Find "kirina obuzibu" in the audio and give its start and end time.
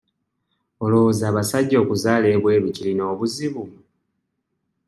2.75-3.63